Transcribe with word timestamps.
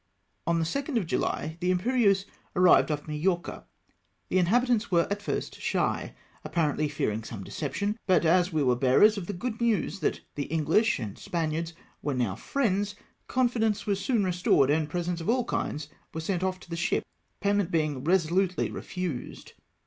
On 0.47 0.57
the 0.57 0.65
2nd 0.65 0.97
of 0.97 1.05
July 1.05 1.57
the 1.59 1.69
Imperieuse 1.69 2.25
arrived 2.55 2.89
off 2.89 3.07
Ma 3.07 3.13
jorca. 3.13 3.65
The 4.29 4.39
inliabitants 4.39 4.89
were 4.89 5.07
at 5.11 5.21
first 5.21 5.61
shy, 5.61 6.15
apparently 6.43 6.89
fearing 6.89 7.23
some 7.23 7.43
deception, 7.43 7.95
but 8.07 8.25
as 8.25 8.51
we 8.51 8.63
were 8.63 8.75
bearers 8.75 9.19
of 9.19 9.27
the 9.27 9.33
good 9.33 9.61
news 9.61 9.99
that 9.99 10.21
the 10.33 10.47
Enghsh 10.51 10.97
and 10.97 11.19
Spaniards 11.19 11.73
were 12.01 12.15
now 12.15 12.33
friends, 12.33 12.95
confidence 13.27 13.85
was 13.85 13.99
soon 13.99 14.23
restored, 14.23 14.71
and 14.71 14.89
presents 14.89 15.21
of 15.21 15.29
all 15.29 15.45
kinds 15.45 15.87
were 16.15 16.19
sent 16.21 16.41
off 16.41 16.59
to 16.61 16.69
the 16.71 16.75
ship, 16.75 17.05
papnent 17.39 17.69
being 17.69 18.03
resolutely 18.03 18.71
refrised. 18.71 19.51